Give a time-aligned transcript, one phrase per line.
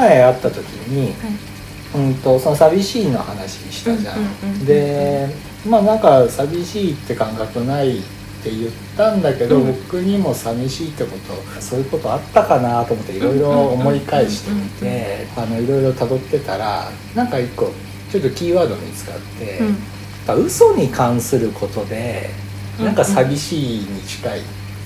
[0.00, 1.14] 前会った時に、はい。
[1.92, 5.28] うんとその寂しいの話したじゃん,、うんうんうんうんで
[5.68, 8.02] まあなんか寂しいって感覚ないっ
[8.42, 9.66] て言ったんだけど、うん。
[9.66, 17.72] 僕にも寂しいってことそういうことあったかなと思っていろいろ思い返してみてあのいろいろ辿ってたらなんか一個
[18.10, 19.66] ちょっとキーワード見つかって、うん。
[19.66, 19.76] なん
[20.26, 22.30] か嘘に関することで
[22.78, 24.40] なんか寂しいに近い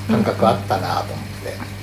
[0.08, 1.74] 感覚あったなと思って。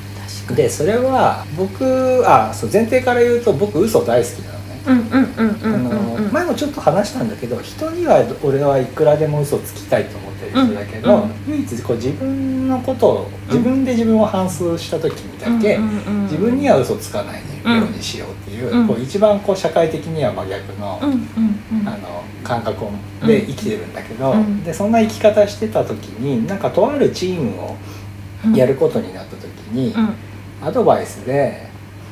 [0.55, 6.31] でそれは僕あそう前提から言うと僕嘘大好きなのね、うんうんうんうんあうんのうん。
[6.31, 11.22] 前もちょっと話したんだけど人には俺はいくらでも嘘つきたいと思ってる人だけど、うん。
[11.23, 15.77] うん唯一こう自分のことを自分で自分を反芻した時にだけ、
[16.23, 18.88] 自分には嘘つかないようにしようっていう,、うん。
[18.88, 22.85] こう一番こう社会的には真逆の,、あの感覚
[23.25, 24.63] で生きてるんだけど、うん。
[24.63, 27.75] でそんな生き方してた時になんかとあるチームを
[28.55, 30.13] やることになった時に、うん
[30.62, 31.67] アドバイスで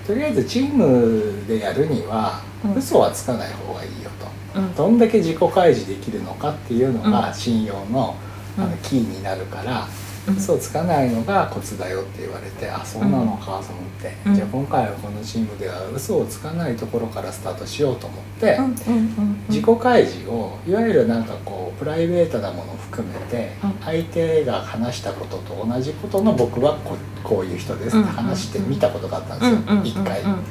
[0.07, 2.75] とりあえずチームでやるにはうん。
[2.75, 4.09] 嘘はつかない方がいいよ
[4.53, 4.75] と、うん。
[4.75, 7.33] どんだけ自己開示できるのかっていうのがうん。
[7.33, 8.15] 信用の,、
[8.57, 8.77] あのうん。
[8.79, 13.63] キーになるから、うん嘘をつかないのがコツだよって言われてあそうなのかと思っ
[14.01, 14.35] て、うん。
[14.35, 23.73] じゃあ今回はこのチームでは嘘をつかないところからスタートしようと思って、うんうんうん自己開示をいわゆるなんかこうプライベートなものを含めてうん。
[23.83, 29.57] 相手が話したことと同じことの僕はこうこういう人ですって話してみたことがあったんですよ。
[29.83, 30.43] 一回うんうん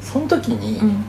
[0.00, 1.04] その時にうんうん。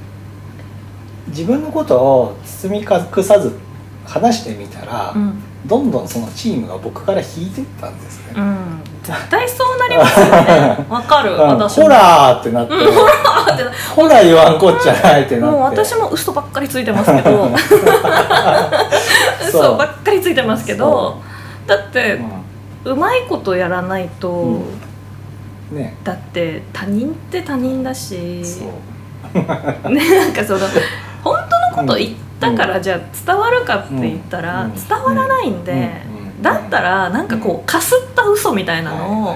[1.27, 3.57] 自分のことを包み隠さず
[4.05, 8.33] 話してみたらうんどんどんそのチームが僕から引いてったんですね。
[8.35, 8.81] うん。
[9.03, 10.77] 絶対そうなりますよね。
[10.89, 11.33] わかる。
[11.33, 11.39] うん。
[11.39, 11.83] 私も。
[11.83, 12.73] ホラーってなって。
[13.95, 15.57] ホラー言わんこっちゃないってなって。
[15.57, 17.49] もう私も嘘ばっかりついてますけど。
[19.47, 21.17] 嘘ばっかりついてますけど。
[21.65, 22.19] だって
[22.85, 24.63] ううまいことやらないと、ん。
[25.71, 25.95] ね。
[26.03, 28.15] だって他人って他人だし。
[29.33, 30.59] ねなんかその
[31.23, 31.37] 本
[31.73, 32.11] 当のこと言っ
[32.43, 34.73] たからじゃあ伝わるかって言ったらうん。
[34.75, 35.89] 伝わらないんで、
[36.41, 39.35] だったらなんかこうかすった嘘みたいなのを、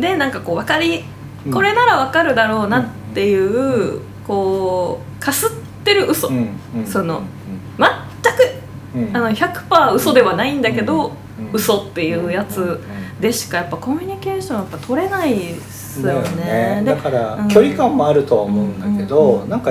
[0.00, 1.04] でなんかこう分かり
[1.46, 5.50] うんこれなら分かるだろうなっていう、こうかすっ
[5.84, 6.28] てる嘘、
[6.86, 7.24] そのうん。
[7.76, 9.16] 全くうん。
[9.16, 11.50] あの100%嘘ではないんだけど、うん。
[11.52, 12.80] 嘘っていうやつ
[13.20, 16.82] でしかやっぱコミュニケーションやっぱ取れないですよね。
[16.84, 17.48] でだからうん。
[17.48, 19.70] 距離感もあるとは思うんだけど、なんか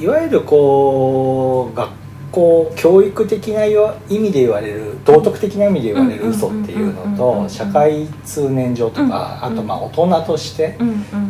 [0.00, 1.90] いわゆるこう学
[2.32, 3.74] 校教育的な意
[4.18, 10.76] 味で言われる道徳的な意味で言われる嘘っていうのと社会通念上とか、あとまあ大人として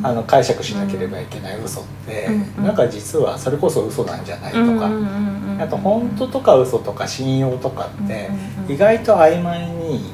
[0.03, 2.29] あの解釈しなければいけない嘘って、
[2.59, 4.91] なんか実はそれこそ嘘なんじゃないとか、
[5.65, 8.29] あと本当とか嘘とか信用とかって
[8.69, 10.13] 意外と曖昧に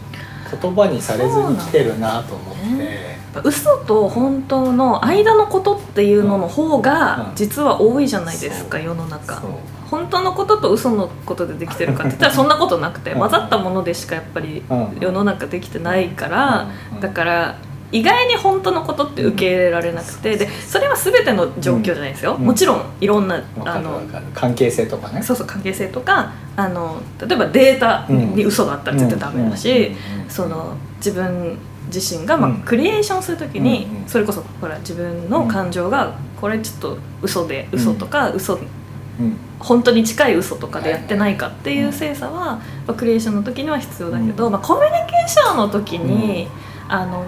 [0.51, 2.67] 言葉にされずに来てるなと思って。
[2.77, 7.37] ね嘘と本当の間のことっていうのの方がうん。
[7.37, 8.87] 実は多いじゃないですか、そう。
[8.87, 9.43] 世の中。
[9.91, 14.97] 本当のことと嘘のことでできてるかって言ったら そんなことなくてうん混ざったものでしかやっぱりうん。
[15.01, 17.01] 世の中できてないからうん。
[17.01, 17.55] だから
[17.93, 22.35] 意外に本当のことって受け入れられなくてでそれは全ての状況じゃないですよ。
[22.35, 22.47] うん。
[22.47, 24.03] もちろんいろんなあの
[24.35, 25.23] 関係性とかね。
[25.23, 29.93] そうそう関係性とかあの例えばデータに嘘があったら絶対ダメだし、
[30.29, 31.59] その自分
[31.93, 32.57] 自身が、まあうん。
[32.63, 39.37] クリエーションする時に、うんうんそれこそほら自分の感情がこれちょっと嘘で嘘とか、嘘うん。
[39.59, 44.53] 本当に近い嘘とかでやってないかっていう精査は、まあクリエーションの時には必要だけど、うん。
[44.53, 46.49] まあ、コミュニケーションの時に、
[46.89, 47.27] あの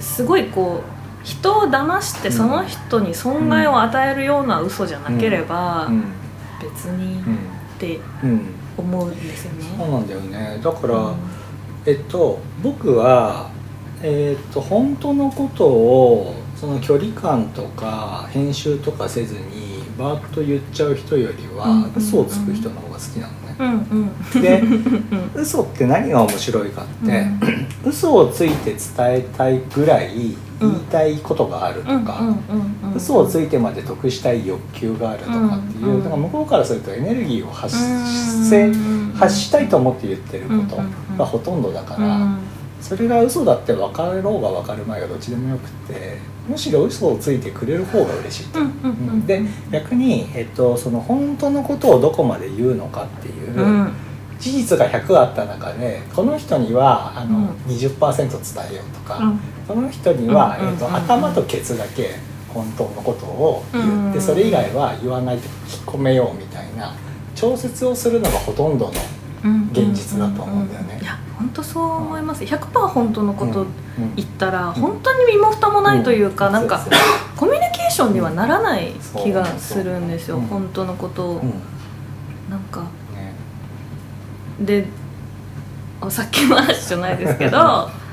[0.00, 6.04] すごいこう人を騙してその人に損害を与えるような嘘じゃなければ、うん。
[6.60, 7.36] 別にうんっ
[7.78, 9.64] てうん思うんですよね。
[9.76, 10.60] そうなんだよね。
[10.62, 11.16] だから、うん。
[11.86, 13.50] えっと僕は
[14.02, 23.32] えっと本当のことをその距離感とか編集とかせずにバーッと言っちゃう人よりは、嘘をつく人の方が好きなの。
[23.32, 23.43] ね。
[23.58, 24.42] うんうん。
[24.42, 27.26] でうん嘘って何が面白いかって、
[27.84, 32.96] 嘘をついて伝えたいぐらい言いたいことがあるとか、うんうんうんうん。
[32.96, 38.04] 嘘をついてまで得したい欲求があるとかっていう、うんだから向こうからするとエネルギーを発うん
[38.44, 38.72] せ
[39.18, 42.38] 発したいと思って言ってることうんうんうんがほとんどだから、うん
[42.80, 46.18] それが嘘だって分かろうが分かる前がどっちでもよくって
[46.48, 48.60] むしろ嘘をついてくれる方が嬉しいと。
[48.60, 49.26] うんうんうん。
[49.26, 53.92] で逆に、えっと、その本当のことをどこまで言うのかっていう、うん。
[54.38, 57.46] 事実が100あった中でこの人にはあの、うん。
[57.72, 59.40] 20%伝えようとか、うん。
[59.66, 62.16] この人には、うんえっとうん頭とケツだけ
[62.52, 64.22] 本当のことを言って、うん。
[64.22, 66.94] それ以外は言わないで引っ込めようみたいな
[67.34, 68.92] 調節をするのがほとんどの
[69.44, 69.70] うん。
[69.72, 70.98] 現実だと思うんだよね。
[71.00, 72.44] いや本当そう思います。
[72.44, 73.66] 100%本当のことうん
[74.16, 76.84] 言ったら本当に身も蓋もないというか、なんか
[77.36, 78.92] コミュニケションにはならない
[79.22, 80.46] 気がするんですよ、うん。
[80.46, 81.52] 本当のことを、うん。
[82.50, 82.80] なんか
[83.14, 83.34] ね。
[84.60, 84.86] で
[86.00, 87.88] あさっきの話じゃないですけど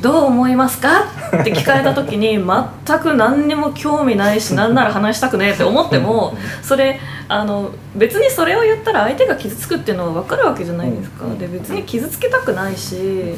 [0.00, 1.04] どう思いますか？
[1.40, 2.38] って聞かれた時に
[2.86, 11.24] 全く何にも興味ないしなんなら話したくねえって思ってもそれあの別にそれを言ったら相手が傷つくっていうのは分かるわけじゃないですか。
[11.24, 11.38] うん。
[11.38, 13.34] で別に傷つけたくないし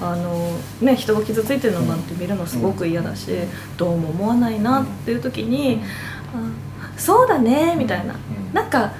[0.00, 0.50] あの、
[0.80, 3.30] ね、人が傷ついてるのなんて見るのすごく嫌だし
[3.76, 5.82] どうも思わないなっていう時に
[6.34, 8.14] 「あそうだね」みたいな。
[8.52, 8.90] なんか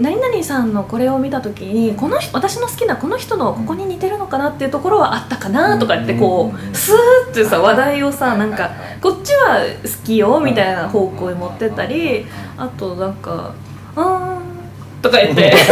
[0.00, 8.70] 何々さんのこれを見た時にこの人私の好きなこの人のここに似てるのかなっていうところはあったかなとかってこうスーッてさ話題をさなんか
[9.00, 12.26] こっちは好きよみたいな方向に持ってったり
[12.56, 13.54] あとなんか「うーん」
[15.04, 15.52] とか言って。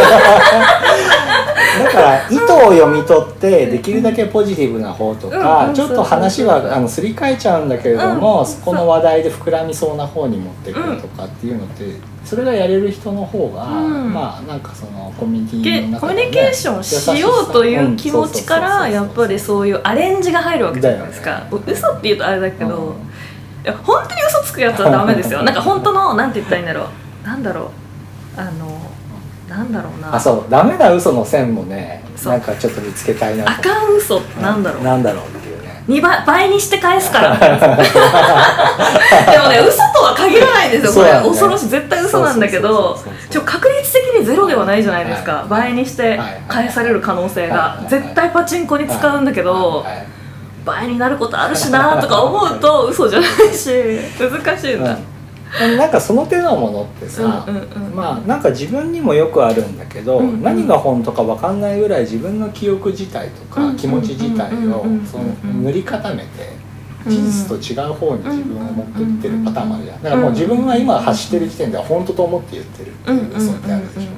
[1.79, 11.85] だから意図を読み取ってできるだけポジティブな方とか、ちょっと話はあのすり替えちゃうんだけれども、うんそこの話題で膨らみそうな方に持ってくるとかっていうのって、
[12.27, 14.13] それがやれる人の方が、うん。
[14.13, 21.45] まあなんかそのコミュニテけィのコミュニケーションしようという気持ちからやっぱりそういうアレンジが入るわけじゃないですか。
[21.67, 22.95] 嘘って言うとあれだけど、
[23.85, 25.43] 本当に嘘つくやつはダメですよ。
[25.43, 26.89] なんか本当のなんて言ったらいいんだろ
[27.25, 27.27] う。
[27.27, 27.83] なんだろう。
[28.37, 28.72] あの
[29.53, 30.15] なんだろうな。
[30.15, 30.51] あそう。
[30.51, 34.83] ダメな嘘の線もねなんかちょっと見つけたいなあかん嘘ってなんだろう。
[34.83, 35.85] なんだろうっていうね。
[35.89, 37.37] 2倍倍にして返すから。
[37.37, 37.57] でも
[39.49, 41.69] ね 嘘とは限らないんですよこれ、恐ろしい。
[41.69, 42.99] 絶対嘘なんだけど
[43.45, 45.49] 確率的にゼロではないじゃないですか、はい。
[45.49, 49.85] 倍にして返される可能性が、はい絶対パチンコに使うんだけど、
[50.65, 53.71] 倍になることあるしなとか思うと嘘じゃないし
[54.19, 54.99] 難しいんだ、うん、
[55.77, 57.95] なんかその手のものってさ、うんうんうん。
[57.95, 60.43] まあなんか自分にもよくあるんだけど、うんうん。
[60.43, 65.25] 何が本当か分かんないぐらい自分の記憶自体とか気持ち自体をその
[65.63, 66.63] 塗り固めて
[67.07, 70.03] 事実と違う方に自分を持っていってるパターンもあるじゃん。
[70.03, 74.09] だからもう自分が今発してる時点では本当と思って言ってるっていううん嘘ってあるでしょ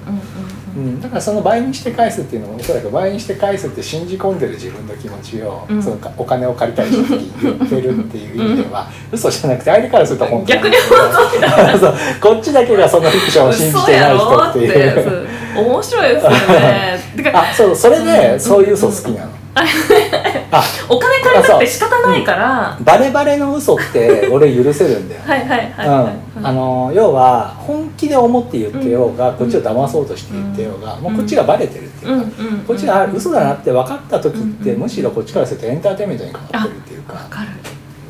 [0.76, 5.82] うん、だからその倍にして返すっていうのもおそらく倍にして返すって信じ込んでる自分の気持ちを、うん。
[5.82, 11.94] そのお金を借りたい人に言ってるっていう意味では、嘘じゃなくて相手からすると本当逆に本当みたいなそう。
[12.20, 15.28] こっちだけがそのフィクションを信じてない人っていう。
[15.56, 16.98] 面白いですよね。
[17.32, 19.64] あそうそれでそういう嘘好きなの、あ
[20.88, 32.58] お金借りたって仕方ないから、バレバレの嘘って俺許せるんだよ はいはいはいはい、うん、あの要は本気で思って言ってようが、こっちを騙そうとして言ってようが、もうこっちがバレてるっていうか、うんうんうん。
[32.66, 37.48] こっちがあ嘘だなって分かった時って、うんむしろこっちからするとエンターテインメントにかかってるっていうか、わかる。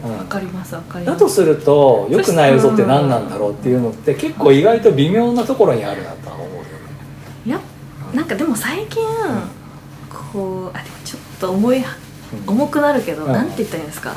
[0.04, 0.18] うん。
[0.18, 1.18] わかりますわかります。
[1.18, 6.68] だとすると良くない嘘って何なんだろうっていうのって結構意外と微妙なところにあるなとは思うよね。
[7.46, 7.60] いや
[8.12, 9.02] なんかでも最近
[10.10, 11.84] こうあでもちょっと重い
[12.46, 13.32] 重くなるけど、うん。
[13.32, 14.14] なんて言ったらいいんですか？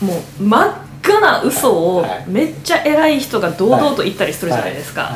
[0.00, 5.10] もう真っ赤な嘘をはいめっちゃ偉い人が堂々と言ったりするじゃないですか、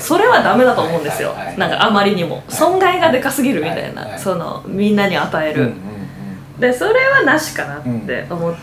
[0.00, 2.42] それはダメだと思うんですよ、なんかあまりにも。
[2.48, 5.72] 損害がでかすぎるみたいな、そのみんなに与える、
[6.58, 8.54] でそれはなしかなって思っ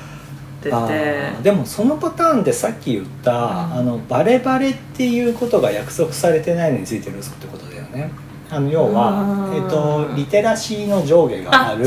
[0.62, 3.74] てて、でもそのパターンでさっき言った、ん。
[3.78, 8.12] あのバレバレっていうことが約束されてないのについてる嘘ってことだよね
[8.50, 9.56] あの要はう、ん。
[9.56, 11.86] えっとリテラシーの上下がある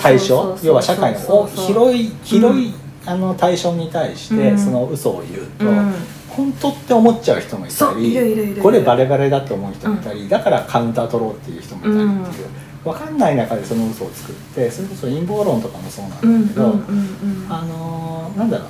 [0.00, 0.56] 対象？
[0.62, 2.72] 要は社会のお広いい広い、
[3.06, 4.58] あの対象に対してうん。
[4.58, 5.94] その嘘を言うと、うん。
[6.28, 12.30] 本当って思っちゃう人もいたりるこれバレバレだと思う人もいたり、だからカウンター取ろうっていう人もいたり。
[12.30, 12.48] っていう、
[12.84, 16.66] 分かんない中でその嘘を作ってそれこそ陰謀論とかもそうなんだうんけど、
[17.48, 18.68] あのーなんだろう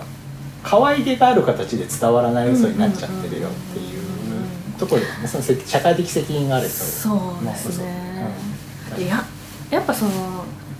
[0.63, 4.00] 可愛げがある形で伝わらない嘘になっちゃってるよっていう
[4.81, 5.29] ところでね。
[5.29, 8.35] そのせ社会的責任があるとそうですね、
[8.97, 9.05] うん。
[9.05, 9.25] いや
[9.71, 10.11] やっぱその、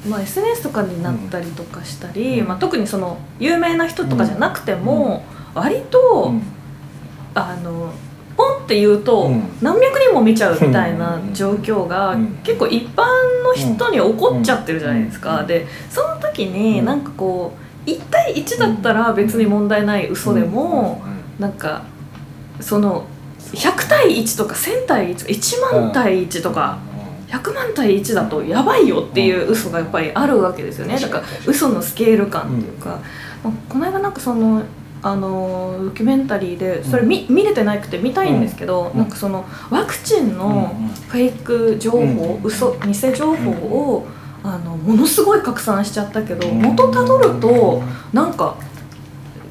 [0.09, 2.49] まあ、SNS とかになったりとかしたり、うん。
[2.49, 6.43] まあ、特にその有名な人とかじゃなくても、割と、うん。
[7.33, 7.93] あの
[8.37, 9.43] ポンって言うと、うん。
[9.61, 12.27] 何百人も見ちゃうみたいな状況が、うん。
[12.43, 13.05] 結構一般
[13.45, 15.47] の人に起こっちゃってるじゃないですか、うん。
[15.47, 16.85] でその時にうん。
[16.87, 17.53] なんかこ
[17.87, 21.03] う1対1だったら別に問題ない嘘でも、
[21.39, 21.83] なんか
[22.61, 23.05] その
[23.53, 26.79] 100対1とか1000対1とか1万対1とか、
[27.29, 30.99] 100万対1だとやばいよっていう嘘がやっぱりあるわけですよね。
[30.99, 33.01] だから嘘のスケール感っていうか、
[33.45, 34.63] まあこの間なんかその
[35.03, 38.99] あのドキュメンタリーでそれ見,、見れてなくて見たいんですけど、うん。
[38.99, 40.75] なんかそのワクチンの
[41.09, 44.07] フェイク情報、うん嘘偽情報を、
[44.43, 46.61] あのものすごい拡散しちゃったけど、うん。
[46.61, 47.83] 元たどると
[48.13, 48.57] なんか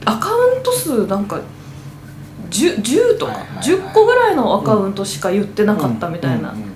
[0.05, 1.39] アカウント数なんか
[2.49, 6.69] 10, 10とか、はいはいはい10個ぐらいのアカウントしか言ってなかったみたいな、うんうんうん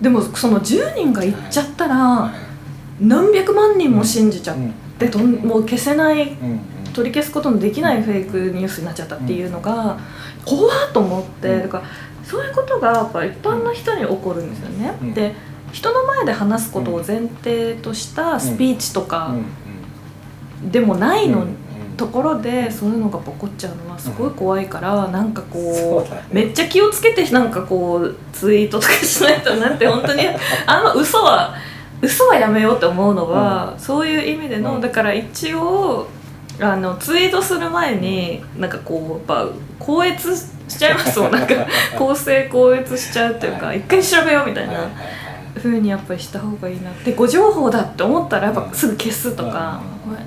[0.00, 2.50] でもその10人が言っちゃったら、はい
[3.00, 4.72] 何百万人も信じちゃっうん。
[4.98, 6.36] てどんもう消せない
[6.92, 9.98] 取り消すことのできないフェイクニュースになっちゃったっていうのが
[10.44, 11.62] 怖っと思って、うん。
[11.62, 11.84] だから
[12.24, 14.94] そういうことがやっぱ一般の人に起こるんですよね。
[15.00, 15.14] うん。
[15.14, 15.34] で
[15.72, 19.34] 人の前で話すことを前提としたスピーチとうんか
[20.62, 21.56] うんでもないの、うん
[22.00, 30.22] ところでそういうのが起こっちゃうのはすごい怖いから、なんかこそうだねうめっちゃ気をつけてなんかこうツイートとかしないとなんて本当に。
[30.64, 31.54] あんま嘘は
[32.00, 34.80] 嘘はやめようって思うのは、そういう意味での、うん。
[34.80, 36.08] だから一応
[36.58, 41.32] あのツイートする前になんかこうやっぱ高越しちゃいますもん。
[41.36, 41.54] なんか
[41.98, 43.80] 公正高越しちゃうっていうか、はい。
[43.80, 44.72] 一回調べようみたいな。
[44.72, 45.30] はいはいはい。
[45.58, 50.12] ふうにやっぱりした方がいいなで誤情報だって思ったらやっぱすぐ消すとか、うん。
[50.12, 50.26] ごめん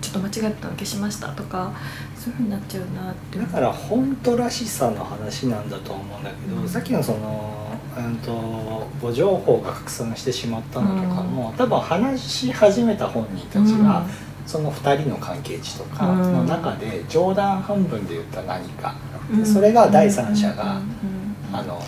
[0.00, 1.72] ちょっと間違えたの消しましたとか
[2.20, 3.38] そういうふうになっちゃうなって。
[3.38, 6.68] だから本当らしさの話なんだと思うんだけど、うん。
[6.68, 14.04] さっきのその、うん、と誤情報が拡散してしまったのとかも、多分話し始めた本人たちが、
[14.46, 16.32] その2人の関係値とかうん。
[16.32, 18.94] の中で冗談半分で言った何か、
[19.32, 19.46] うん。
[19.46, 21.56] それが第三者が、うん。
[21.56, 21.82] あの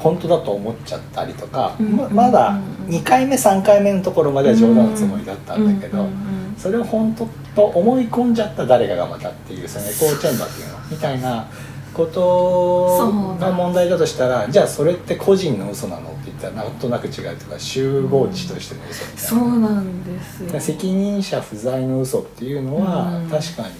[0.00, 1.96] 本当だと思っちゃったりとか、うん。
[1.96, 2.94] ままだうん。
[2.94, 6.04] 2回目3回目のところまでは冗談のつもりだったんだけど、うん。
[6.04, 6.12] うん。
[6.40, 10.78] うんそれを本当と思い込んじゃった誰かがまたっていうそのエコーチェンバーっていうの。
[10.90, 11.48] みたいな
[11.94, 19.28] ことが問題だとしたらじゃあそれって個人の嘘なのって言ったらなんとなく違うとか集合値としての嘘みたいな。
[19.28, 20.44] そうなんです。
[20.44, 23.30] よ責任者不在の嘘っていうのは、うん。
[23.30, 23.74] 確かに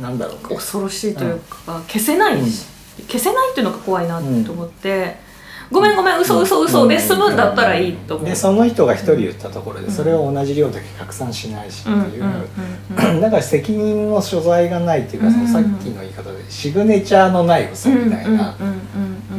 [0.00, 0.48] 何だろう。
[0.48, 2.66] ね恐ろしいというか、消せないし、
[3.06, 5.16] 消せないっていうのが怖いなって思って、
[5.72, 18.54] ごめんごめん嘘嘘嘘で済むんだったらいいと思う、でその人が一人言ったところでそれを同じ量だけ拡散しないしってうんいう、 だから責任の所在がないっていうか、そのさっきの言い方でシグネチャーのない嘘みたいな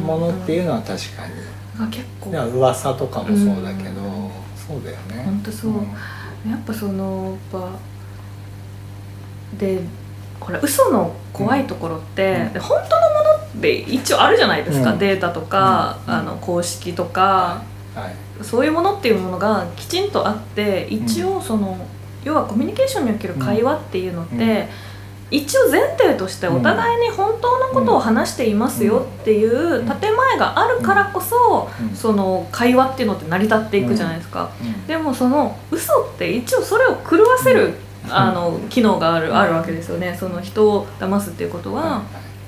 [0.04, 1.34] ものっていうのは確かに、
[1.78, 2.30] が結構。
[2.30, 4.30] 噂とかもそうだけど、うん。
[4.56, 5.22] そうだよね。
[5.24, 5.72] 本当そう。
[5.72, 5.74] う
[6.48, 6.50] ん。
[6.50, 7.70] やっぱそのやっぱ
[9.58, 9.80] で
[10.40, 12.60] これ嘘の怖いところって、うん。
[12.60, 13.13] 本当の
[13.54, 14.98] ものって一応あるじゃないですか、うん。
[14.98, 16.14] データとか、うん。
[16.14, 17.62] あの公式とか、
[17.94, 18.44] はい。
[18.44, 21.78] そういうものっていうものがきちんとあって一応その、
[22.24, 24.68] 要はコミュニケーションにおける会話っていうのって、うん。
[25.30, 31.96] 一応前提としてお互いに本当のことを話していますよっていう建前があるからこそ、うん。
[31.96, 34.50] その会話っていうのって成り立っていくじゃないですか。
[34.62, 34.86] うん。
[34.86, 37.74] でもその嘘って一応それを狂わせる、
[38.10, 40.16] あの機能があるあるわけですよね。
[40.18, 42.02] その人を騙すっていうことは。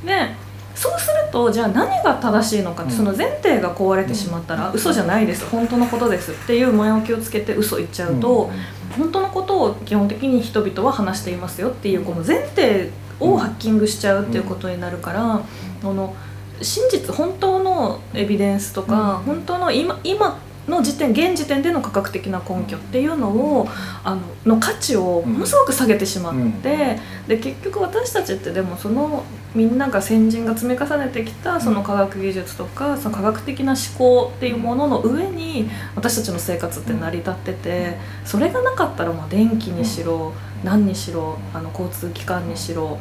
[0.04, 0.34] で
[0.76, 2.98] そうするとじゃあ何が正しいのかって、うん。
[2.98, 5.46] その前提が壊れてしまったら、嘘じゃないです。
[5.46, 8.50] 本当のことですっていう前置きをつけて嘘言っちゃうと、
[8.96, 15.40] 本当のことを基本的に人々は話していますよっていうこの前提をハッキングしちゃうっていうことになるから、
[15.82, 16.14] この
[16.60, 19.24] 真実本当のエビデンスとか、うん。
[19.24, 23.68] 本当の今今の時点現時点での科学的な根拠っていうのを
[24.04, 24.14] あ
[24.44, 29.24] のの価値をものすごく下げてしまって、で結局私たちってでもその
[29.56, 37.96] みんなが先人が積み重ねてきたその科学技術とかその科学的な思考っていうものの上に私たちの生活って成り立ってて
[38.26, 42.98] それがなかったらもう電気にしろ何にしろあの交通機関にしろ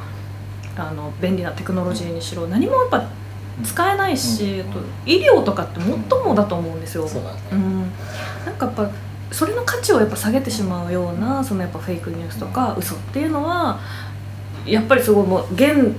[0.78, 3.10] あの便利なテクノロジーにしろ何もやっぱ
[3.64, 4.70] 使えないし、うん。
[4.70, 7.06] あと医療とかって最もだと思うんですよ。
[7.52, 7.82] うん、
[8.46, 8.90] なんかやっぱ
[9.32, 13.80] それの価値をやっぱ下げてしまうようなそのやっぱフェイクニュースとか嘘っていうのは
[14.66, 15.96] やっぱりすごいもう現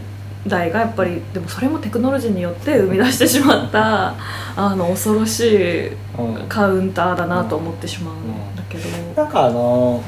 [0.48, 4.14] 代がやっぱりでもそれもテクノロジーによって生み出してしまった
[4.56, 6.46] あの恐ろしいうん。
[6.48, 8.88] カウンターだなと思ってしまうんだけど。
[9.22, 10.02] なんかあの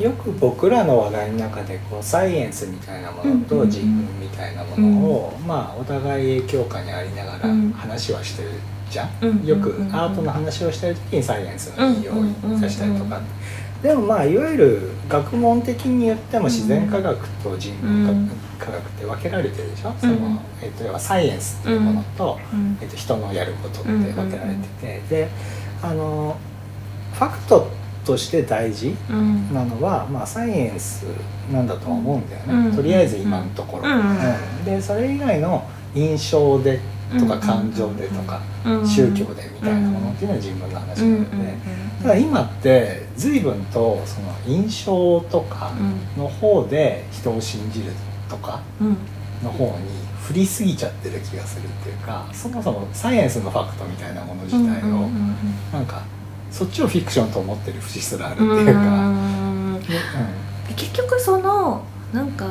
[0.00, 3.44] うよく僕らの話題の中でこうサイエンスみたいなものうんうんうん。
[3.44, 7.72] と人文みたいなものを、まあお互い影響下にありながらうん。
[7.72, 8.50] 話はしてる
[8.90, 9.88] じゃん、うんよくうんうん。
[9.88, 13.20] うんアートの話をしてる時にサイエンスの引用をうんうんうんうんさしたりとか、
[13.82, 22.78] でもまあいわゆる学問的に言っても自然科学と人文うん科学って分けられてるでしょ、そのえっと要はサイエンスっていうものと、ん。
[22.80, 25.28] えっと、人のやることって分けられてて、で
[25.82, 26.36] あの
[27.14, 27.70] ファクト
[28.04, 29.52] として大事うん。
[29.52, 31.06] なのは、まあ、サイエンス
[31.52, 32.76] なんだとは思うんだよね、うん。
[32.76, 34.10] とりあえず今のところ、うん。
[34.10, 34.64] うん。
[34.64, 36.80] でそれ以外の印象で
[37.18, 38.40] とか感情でとか、
[38.84, 41.54] 宗教でみたいなものっていうのは自分の話なので、
[42.02, 45.70] ただ今って随分とその印象とか
[46.18, 47.92] の方で人を信じる
[48.28, 48.60] とか
[49.42, 49.72] の方に
[50.22, 55.08] 振りすぎちゃってる気がするっていうかそもそもサイエンスのファクトみたいなもの自体を
[55.72, 56.02] なんか
[56.50, 58.80] そっちをフィクションと思ってる節すらあるっていうか。
[59.08, 59.80] うん。
[60.74, 62.46] 結局そのなんか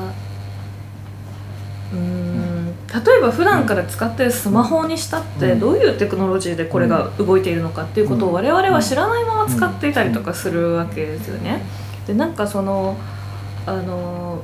[1.93, 5.59] うーん例えば普段から使ってるスマホにしたってうん。
[5.59, 11.61] どういうテクノロジーでこれが動いているのかっていうことを我々は知らないまま使っていたりとかするわけですよね。
[12.07, 12.95] でなんかその
[13.65, 14.43] あの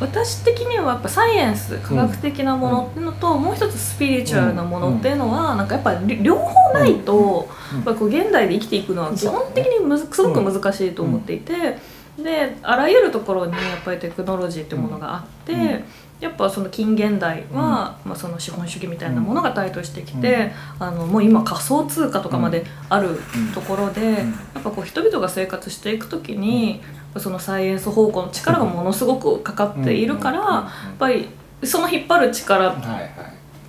[0.00, 11.78] 私的にはやっぱサイエンス科学的なものっていうのと、もう一つスピリチュアルなものっていうのは、なんかやっぱり両方ないと、やっぱこう現代で生きていくのは基本的にむずすごく難しいと思っていて、
[12.18, 15.84] であらゆるところにやっぱりテクノロジーっていうものがあって。
[16.20, 23.18] やっぱその近現代は、まあ、その資本主義みたいなものが台頭してきて、あのもう今仮想通貨とかまである
[23.54, 24.24] ところで、や
[24.58, 26.82] っぱこう人々が生活していく時に、
[27.18, 31.28] そのサイエンス方向の力がものすごくかかっているから、やっぱり
[31.64, 32.74] その引っ張る力っ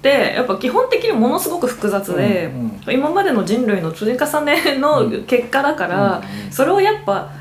[0.01, 2.51] てやっぱ基本的にものすごく複雑で、
[2.89, 6.21] 今までの人類の積み重ねの結果だから、
[6.51, 7.31] それをやっぱ。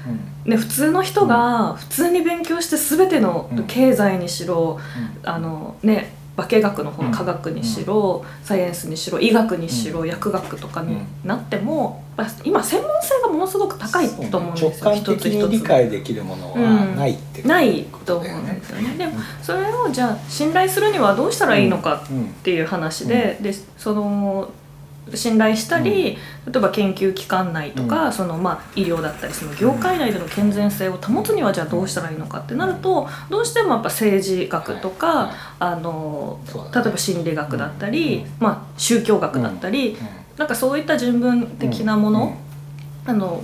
[0.43, 4.81] ね、普通の人が普通に勉強して全ての経済にしろ、
[5.23, 12.03] うん、あのね化学の方の科学にしろ、うん、サイエンスにしろ医学にしろ、うん、薬学とかになっても、
[12.45, 18.95] 今専門性がものすごく高いと思うんですよ、直感的に理解できるものはないってないと思うんですよね。
[18.97, 24.51] でもそれをじゃあ信頼するにはどうしたらいいのかっていう話で,、でその
[25.15, 26.19] 信頼したり、例
[26.57, 36.41] えば研究機関内とか、そのまあ医療だったりその業界内での健全性を保つにはじゃあどうしたらいいのかってなるとどうしてもやっぱ政治学とか、あの
[36.75, 39.97] 例えば心理学だったり、まあ、宗教学だったり、
[40.37, 42.37] なんかそういった人文的なもの、
[43.07, 43.43] あの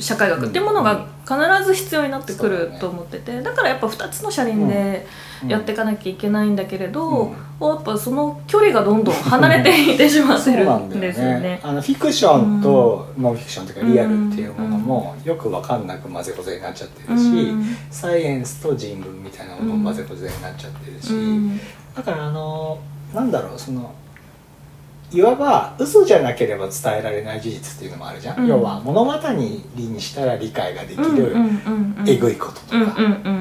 [0.00, 5.06] 社会学っていうものが必ず必要になってくると思っててだからやっぱ2つの車輪で
[5.46, 11.60] やっていかなきゃいけないんだけれど、やっぱその距離がどんどん離れていってしまってるんですよね。
[11.62, 17.52] あのフィクションとノンフィクションというかリアルっていうものもよく分かんなく混ぜこぜになっちゃってるし、
[17.90, 21.12] サイエンスと人文みたいなものも混ぜこぜになっちゃってるし、
[21.94, 22.80] だからあの
[23.14, 23.94] なんだろうその
[25.10, 29.64] いわば嘘じゃなければ伝えられない事実っていうのもあるじゃん、うん、要は物語に
[30.00, 31.34] したら理解ができる
[32.06, 32.66] えぐいことと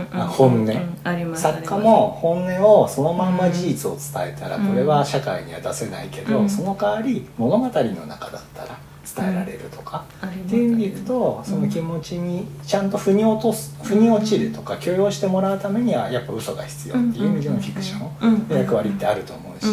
[0.09, 1.35] か本音。
[1.35, 7.69] 作家も本音をそのまんま事実を伝えたらこれは社会には出せないけど、その代わり物語の
[8.05, 8.77] 中だったら
[9.15, 18.47] 伝えられるとか、っていう意味でいくとその気持ちにちゃんと腑に落とす腑に落ちるとか許容してもらうためにはやっぱ嘘が必要っていう意味でのフィクション。
[18.49, 19.67] の役割ってあると思うし。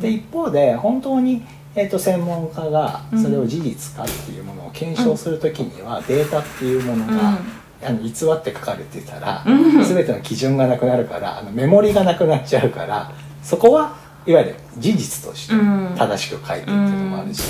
[0.00, 1.42] で一方で本当に
[1.74, 7.38] えー、と専門家がそれを事実かっていうものを検証する時にはデータっていうものが、
[7.82, 13.10] あの偽って書かれてたら、全ての基準がなくなるからあのメモリがなくなっちゃうから
[13.42, 13.96] そこは
[14.26, 15.54] いわゆる事実として
[15.96, 17.42] 正しく書いてっていうのもあるし、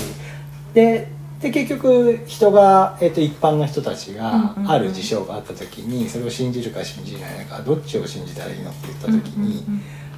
[0.73, 1.07] で
[1.43, 9.61] で結局人が、えー、と一般の人たちがある事象があった時にそれを信じるか信じないかどっちを信じたらいいのって言った時に、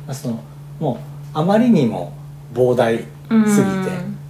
[0.05, 0.43] まあ、その
[0.79, 0.99] も
[1.33, 2.13] うあまりにも
[2.53, 3.09] 膨大すぎて、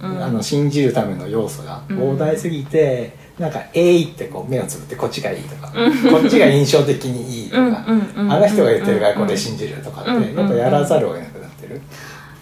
[0.00, 11.80] あの信じるための要素が膨大すぎて、なんか「えい!」ってこう目をつぶってこっちがいいとか、こっちが印象的にいいとか、あの人が言ってるからこれ信じるとかってやっぱやらざるを得なくなってる。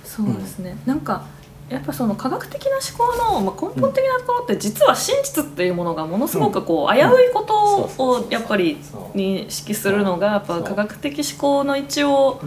[0.05, 1.25] そうですね、なんか
[1.69, 8.77] やっぱその科学的な思考の、まあ、根本的なところって実は真実っていうものがものすごくこう危ういことをやっぱり
[9.15, 12.41] 認識するのがやっぱ科学的思考の一応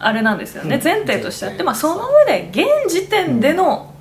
[0.00, 0.80] あれなんですよね。
[0.82, 3.94] 前提としてあって、まあ、その上で現時点での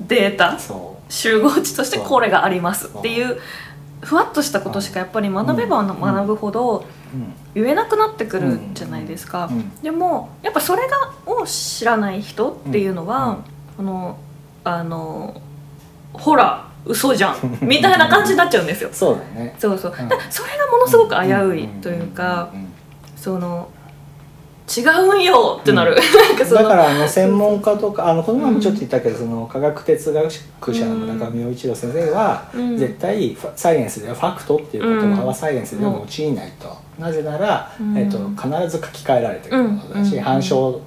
[0.00, 0.58] データ
[1.08, 3.38] 集合値としてこれがありますっていう
[4.02, 6.84] ふわっとしたことしかやっぱり学べば学ぶほど
[7.54, 9.50] 言えなくなってくるじゃないですか。
[9.82, 13.38] でもやっぱそれがを知らない人っていうのは、
[13.76, 14.18] この
[14.64, 15.40] あの
[16.12, 18.90] ほら嘘じゃんみたいな感じになっちゃうんですよ。
[18.92, 19.54] そうだね。
[19.58, 19.90] そうそう。
[19.92, 19.98] だ
[20.30, 22.50] それがものすごく危ういというか、
[23.16, 23.68] その
[24.68, 32.44] 違うんよってなる、うん、 だからあの専門家とかあのこの前もちょっと言ったけど、その科学哲学者の村上陽一郎先生は、
[32.76, 40.80] 絶対サイエンスではファクトっていう言葉はサイエンスでは用いないと、なぜなら、えっと、必ず書き換えられてるものだし、反証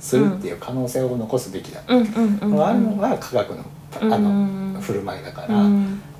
[0.00, 3.64] するっていう可能性を残すべきだっていうのがあるのが科学の
[4.00, 5.56] あの振る舞いだから。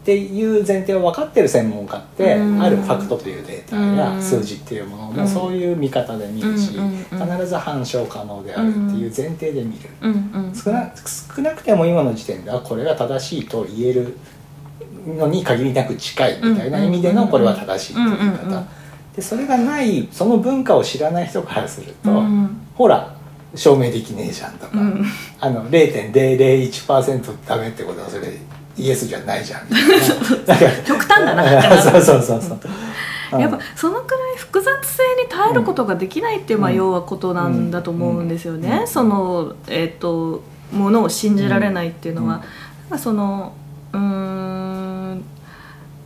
[0.04, 6.78] っていう前提を分かってる専門家ってあるファクトというデータや数字っていうものもそういう見方で見るし
[7.10, 9.88] 必ず反証可能であるっていう前提で見る。
[10.54, 14.18] 少な少なくても今の時点ではこれが正しいと言える
[15.06, 18.66] のに限りなく近いみたいな意味でのこれは正しいっていう言い方
[19.16, 22.22] でそれがないその文化を知らない人からすると
[22.74, 23.16] ほら
[23.54, 24.72] 証明できねえじゃんとか、
[25.40, 28.32] あの0.001%ダメってことはそれ
[28.76, 29.66] イエスじゃないじゃん。
[30.86, 33.40] 極端だな そうそうそうそう。
[33.40, 42.42] やっぱそのくらい複雑性に耐えることができないっていう、まあ、要はことなんだと思うんですよね、その、えーと、ものを信じられないっていうのは、
[42.90, 43.52] うん、その
[43.92, 45.24] うん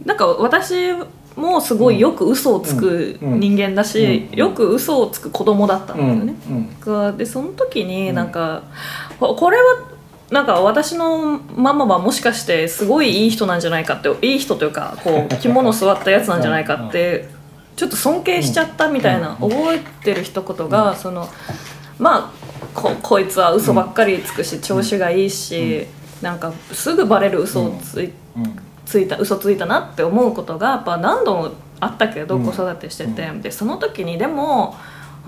[0.04, 0.94] なんか私
[1.36, 6.70] もすごいよく嘘をつく人間だし、よく嘘をつく子供だったんですよね。
[6.80, 8.62] がでその時になんか、
[9.20, 9.64] これは
[10.30, 17.28] なんか私のママはもしかしてすごいいい人なんじゃないかっていい人というかこう着物座ったやつなんじゃないかって
[17.76, 21.28] ちょっと尊敬しちゃったみたいな覚えてる一言がその
[21.98, 25.86] まあここいつは嘘ばっかりつくし調子がいいし
[26.20, 28.12] なんかすぐバレる嘘をつい
[28.84, 33.30] ついた嘘ついたなって思うことがやっぱ何度もあったけど子育てしてて。
[33.40, 34.76] でその時にでも。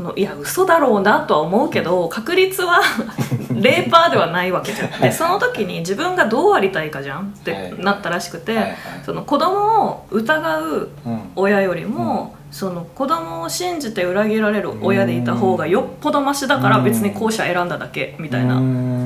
[0.01, 2.81] のいや嘘だろうなとは思うけど確率は
[3.53, 5.01] 0%ではないわけじゃん。
[5.01, 10.89] でその時に自分がどうありたいかじゃんってなったらしくて、はいはい、その子供を疑う
[11.37, 18.61] 親よりも、うん、その子供を信じて裏切られる親でいた方がよっぽどマシだから別に後者選んだだけみたいな。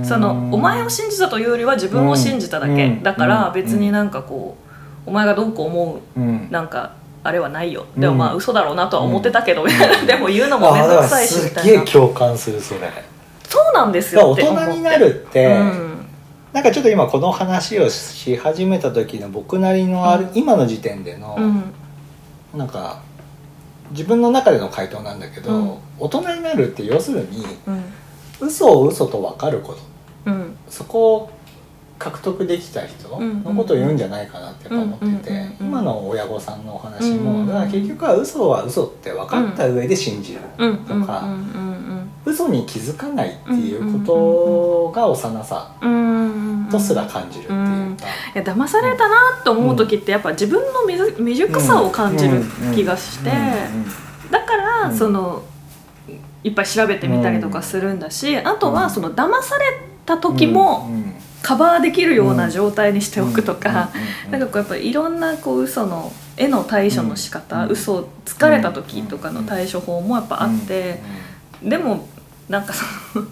[0.04, 2.98] そのお前を信じたというよりは自分を信じただけ。
[3.02, 4.56] だから別になんかこ
[5.06, 6.92] うお前がどうこう思うなんか
[7.24, 7.86] あれはないよ。
[7.96, 9.68] でもまあ嘘だろうなとは思ってたけど、うん、
[10.06, 11.62] でも言うのも面倒くさいしみたいな。
[11.62, 12.80] すげえ共感するそれ。
[13.48, 16.06] そうなんですよ大人になるって、うん、
[16.52, 23.00] なんかちょっと今この話をし始めた時の僕なりのある、うん、今の時点での、うん、なんか
[23.90, 27.84] 自分の中での回答なんだけど、うん、大人になるって要するに、うん、
[28.40, 31.30] 嘘を嘘と分かること、うん、そこを
[31.98, 40.40] 獲得できた人のことを言うんじゃないかなってやっぱ思ってて今の親御さんのお話もだから結局は嘘は嘘って分かった上で信じる
[40.86, 41.24] とか
[42.24, 45.70] 嘘に気づかないっていうことが幼さ
[46.70, 47.56] とすら感じるってい
[47.92, 48.06] うか。
[48.34, 52.42] いや騙されたなと思う時ってやっぱ自分の未熟さを感じる
[52.74, 53.30] 気がして。
[54.30, 55.42] だからその
[56.42, 59.64] いっぱい調べてみたりとかするんだしあとはその騙され
[60.04, 60.90] た時も
[61.44, 63.90] カバーできるような状態にしておくとか、
[64.32, 71.02] なんかこうやっぱいろんなこう嘘の絵の対処の仕方、うん、嘘をつかれた時とかの対処法もやっぱあって、
[71.62, 72.08] でも
[72.48, 72.84] なんかそ
[73.20, 73.26] の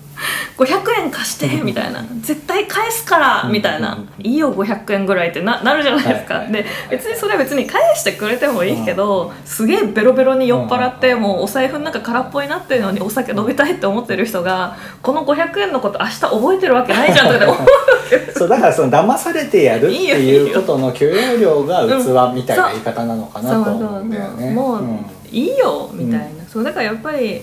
[0.57, 17.57] 500円貸してみたいな絶対返すからみたいな、いいよ500円ぐらいってななるじゃないですか、で別にそれは別に返してくれてもいいけど、すげえベロベロに酔っ払って、もうお財布の中空っぽになってるのにお酒飲みたいって思ってる人がこの500円のこと明日覚えてるわけないじゃんって思う
[18.37, 24.51] そうだからその騙されてやるっていうことの許容量が器みたいな言い方なのかなと思うんだよね。
[24.53, 24.83] もう、
[25.31, 27.43] いいよみたいな、そうだからやっぱり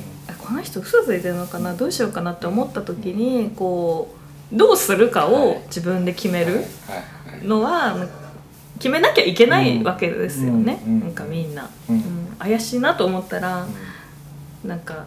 [0.50, 1.76] この人嘘ついてるのかな？
[1.76, 4.16] どうしようかなって思った時にこ
[4.52, 6.64] うどうするかを自分で決める
[7.44, 7.96] のは
[8.80, 13.68] 決めなきゃいけないわけですよね、なんかみんな、うん、怪しいなと思ったら
[14.66, 15.06] なんか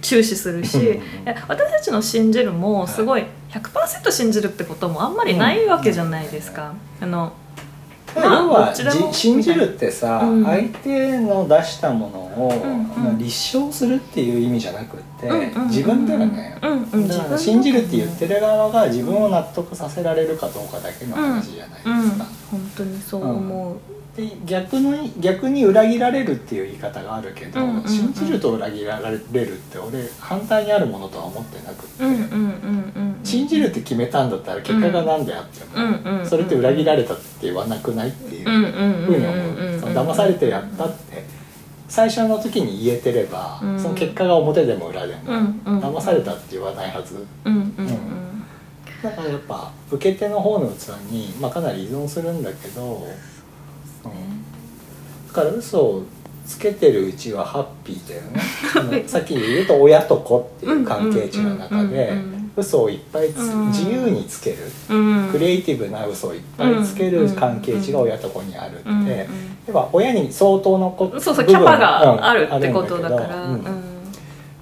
[0.00, 0.98] 注視するし
[1.46, 6.74] 私たちの信じるもすごい100%信じるってこともあんまりないわけじゃないですか。
[7.00, 7.32] あの
[8.16, 8.74] 要は
[9.12, 12.52] 信じるってさ、うん、相手の出したものを、
[12.96, 16.68] うん、立証するっていう意味じゃなくって、うん、自分だよね、だ
[17.18, 22.26] から信じるって言ってる側が自分を納得させられるかどうかだけの話じゃないですか。
[22.50, 24.07] 本当にそう思う、で
[24.44, 39.92] 逆の逆に裏切られるっていう言い方があるけど、うんうんうん、信じると裏切られるって俺反対にあるものとは思ってなくって、信じるって決めたんだったら結果が何であっても、それって裏切られたって言わなくないっていうふうに思う。
[39.92, 41.38] 騙されてやったって。
[41.88, 45.22] 最初の時に言えてれば、うん、その結果が表でも裏でも、
[45.80, 47.26] 騙されたって言わないはず。
[49.02, 53.06] だからやっぱ受け手の方の器に、まあ、かなり依存するんだけど
[55.28, 56.04] だから嘘を
[56.46, 59.04] つけてるうちはハッピーだよね。
[59.06, 62.12] さっき言うと親と子っていう関係値の中で
[62.56, 64.56] 嘘をいっぱい自由につける、
[65.30, 69.28] クリエイティブな嘘をいっぱいつける関係値が親と子にあるって、やっ
[69.72, 73.58] ぱ親に相当のこそうそうキャパがあるってことだから。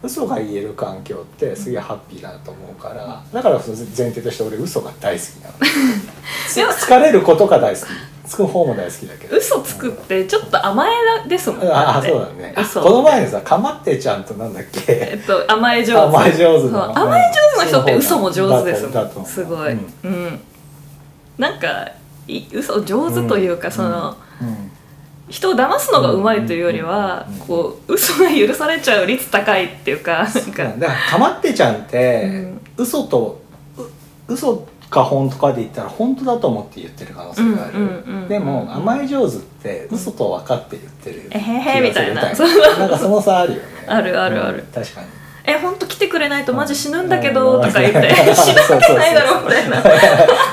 [0.03, 5.55] 嘘が言える環境ってすげえハッピーだと思うからだから前提として俺嘘が大好きなの。
[6.73, 7.89] 疲れることが大好き
[8.27, 9.37] つく方も大好きだけど。
[9.37, 11.69] 嘘つくってちょっと甘えですもんね。
[11.69, 12.55] ああそうだね。
[12.75, 14.81] この前にさかまってちゃんとなんだっけ？
[14.89, 16.17] えっと甘え上手。
[16.17, 16.99] 甘え上手の。
[16.99, 17.23] 甘え
[17.59, 19.27] 上手な人って嘘も上手ですもん。
[19.27, 20.41] すごい、うん、うん、
[21.39, 21.89] なんか
[22.27, 24.71] い嘘上手というか、その、うん。
[25.29, 30.65] 人を騙すのがうまいというよりは、こう嘘が許されちゃう率高いっていうかなんか。
[30.79, 33.41] だからかまってちゃんって、うん、嘘と
[34.29, 38.29] 嘘か本当かで言ったら本当だと思って言ってる可能性がある。
[38.29, 41.29] でも甘え上手って嘘と分かって言ってる。
[41.31, 42.23] えへへみたいな。
[42.79, 43.63] なんかその差あるよね。
[43.87, 45.07] あるあるある、うん、確かに。
[45.45, 48.15] え本当来てくれないとマジ死ぬんだけどとか言って。
[48.35, 49.79] 死ぬわけないだろみたいな。
[49.79, 49.83] い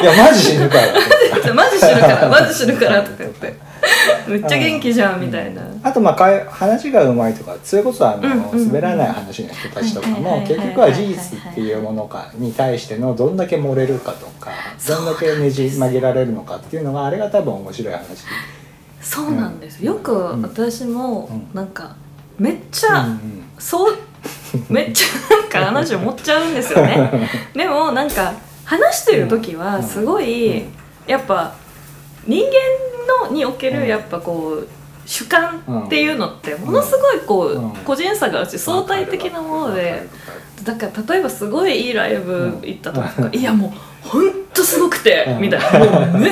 [0.05, 1.53] やマジ死ぬから。
[1.53, 3.55] マジ死ぬからマジ死ぬからとか言って
[4.27, 8.67] めっちゃ元気じゃんみたいな、あとまあかい話がうまいとかそれこそあの、うんうんうん。
[8.67, 14.51] 滑らない話の人たちとかも結局は事実っていうものかに対してのどんだけ漏れるかとか
[14.87, 18.03] どんだけねじ曲げられるのかっていうのがあれが多分面白い話。
[19.01, 19.83] そうなんです。
[19.85, 20.41] よくうん。
[20.41, 21.47] 私もうん。
[21.53, 21.95] なんか
[22.39, 23.97] めっちゃ、うんそう
[24.69, 27.29] めっちゃ なんか話を持っちゃうんですよね。
[27.53, 30.67] でもなんか話してる時はすごい、うん。
[31.07, 31.53] やっぱ
[32.27, 33.79] 人間のにおけうん。
[33.81, 34.67] るやっぱこう
[35.05, 37.71] 主観っていうのってものすごいこう、うん。
[37.85, 40.07] 個人差があるし相対的なもので
[40.63, 43.73] だから例えばすごいいいライブ行った時とか、うんいやも
[44.05, 45.41] うほんとすごくて、うん。
[45.41, 46.11] みたいな。
[46.11, 46.31] もうめっ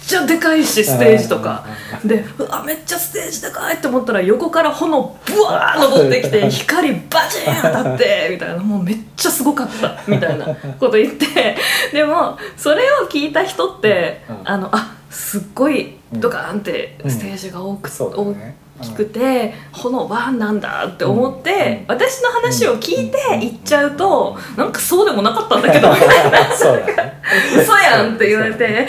[0.00, 1.66] ちゃでかいしステージとか。
[2.04, 8.56] でうわめっちゃステージ高いって思ったら横から炎ブワー登ってきて光バチーン当たって みたいな。
[8.58, 10.46] もうめっちゃすごかったみたいな
[10.78, 11.56] こと言って。
[11.92, 14.40] でもそれを聞いた人って、うん。
[14.44, 17.10] あのあすっごいドカーンってうん。
[17.10, 18.56] ステージが多く、そうだね。
[18.80, 21.94] 大きくて炎バーンなんだって思って、うん。
[21.94, 25.90] 私の話を聞いて行っちゃうと、なんかそうでもなかったんだけど。
[25.90, 27.18] みたいなそうだね。
[27.56, 28.88] 嘘やんって言われて「え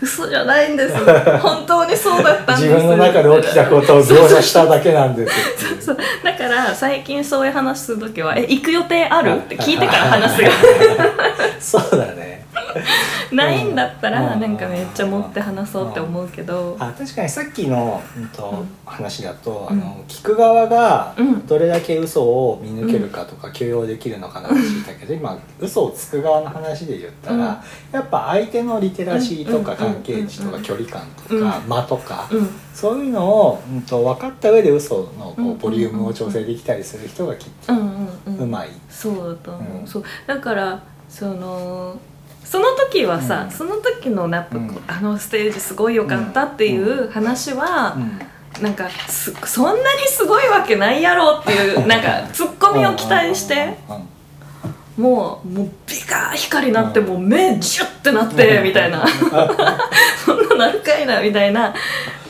[0.00, 0.94] 嘘じゃないんです。
[1.40, 5.82] 本当にそうだったんです」自分の中で起きたことを描写しただけなんですっていう。
[5.82, 5.96] そう。
[6.22, 10.50] だから最近そういう話する時は「え行く予定ある?」って聞いてから話すよ。
[11.58, 12.31] そうだね
[13.32, 14.40] ないんだったらうん。
[14.40, 16.76] なんかめっちゃ持って話そうって思うけど。
[16.78, 18.68] あ確かにさっきの、うんとうん。
[18.84, 19.80] 話だと、うん。
[19.80, 21.46] あの聞く側がうん。
[21.46, 27.40] どれだけ嘘を見抜けるかとか許容できるのかなって聞いたけど、今嘘をつく側の話で言ったら、うん。
[27.40, 27.56] や
[28.00, 30.62] っぱ相手のリテラシーとかうん関係値とかうん。
[30.62, 31.50] 距離感とうん。
[31.50, 32.48] か間とか、うん。
[32.74, 35.50] そういうのを、うん、と分かった上で嘘のこうん。
[35.52, 37.78] うボリュームを調整できたりする人がきっとうん。
[37.78, 38.08] うん。
[38.26, 38.38] うん。
[38.40, 38.68] うまい。
[38.90, 40.04] そうだと思う、うんそう。
[40.26, 41.96] だからその
[42.52, 43.50] その時はさ、うん。
[43.50, 44.82] その時のやっぱこう、うん。
[44.86, 48.62] あのステージすごい良かったっていう話は、うん。
[48.62, 53.78] なんかすそんなにすごいわけないやろっていう なんかツッコミを期待して。
[54.98, 59.02] もうもうビカー光になって、もう目ジュッてなって、みたいな。
[60.22, 61.74] そんななるかいなみたいな。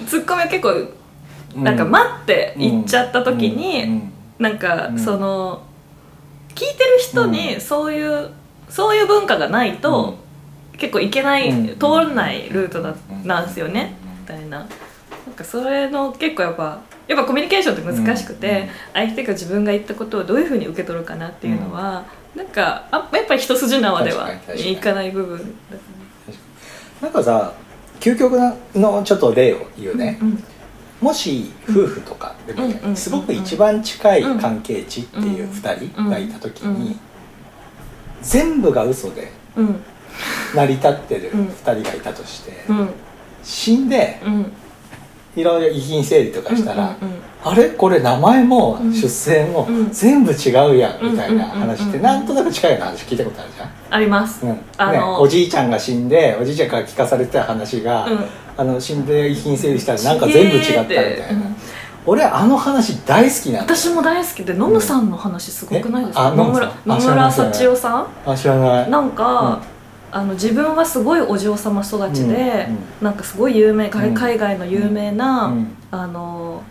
[0.07, 0.69] ツッコミを結構
[1.57, 1.65] うん。
[1.65, 4.13] なんか待って言っちゃった時に、うん。
[4.39, 4.99] なんかうん。
[5.01, 5.63] その
[6.55, 8.31] 聞いてる人にそういう、
[8.73, 10.17] そういう文化がないと、
[10.79, 11.79] 結構いけない、うん。
[11.79, 14.61] 通らないルートだなんですよね、みたいな。
[14.61, 14.69] なん
[15.37, 18.69] かそれの結構やっぱやっぱコミュニケーションって難しくて、うん。
[18.95, 22.05] 相手が自分が言ったことをどういうふうに受け取るかなっていうのは、
[22.35, 25.39] なんかあやっぱり一筋縄ではいかない部分。
[25.39, 25.77] だ
[27.03, 27.53] なんかさ
[28.01, 28.33] 究極
[28.75, 30.45] のちょっと例を言うね、うん
[31.03, 37.01] もし夫婦とかでもすごく一番近い関係値っていううん2人がいた時に、うん
[38.23, 39.81] 全部が嘘でうん。
[40.55, 41.47] 成り立ってるうん。
[41.49, 42.89] 2人がいたとして、うん。
[43.43, 44.53] 死んでうん。
[45.35, 47.71] いろいろ遺品整理とかしたら、うんうんあれ？
[47.71, 48.93] これ名前もうん。
[48.93, 49.91] 出生もうん。
[49.91, 52.03] 全部違うやんみたいな話ってうんうんうんうん。
[52.03, 53.71] なんとなく近いような話聞いたことあるじゃん？
[53.91, 54.59] あります、うん。
[54.77, 54.93] あの。
[54.93, 58.25] ね、おじいちゃんが死んでおじいちゃんから聞かされてた話が、うん。
[58.55, 61.57] あの死んで遺品整理したらなんか全部違ったみたいな、うん
[62.05, 68.07] 俺あの話大好きな私も大好きでノムさんの話すごくないですか、野村野村幸代さん？
[68.27, 68.91] あ知らない。
[68.91, 69.61] なんか、
[70.11, 72.67] あの自分はすごいお嬢様育ちで、
[73.01, 75.77] うんなんかすごい有名海外の有名な、うん。
[75.93, 76.63] あの